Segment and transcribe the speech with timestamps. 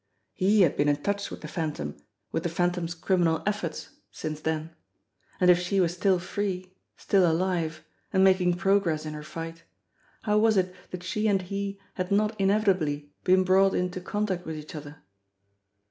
[0.33, 1.95] He had been in touch with the Phantom,
[2.31, 4.71] with the Phantom's criminal efforts since then.
[5.39, 9.61] And if she were still free, still alive, and making progress in her fight,
[10.23, 14.55] how was it that she and he had not inevitably been brought into contact with
[14.55, 15.03] each other